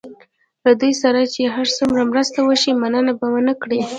[0.65, 3.79] له دوی سره چې هر څومره مرسته وشي مننه به ونه کړي.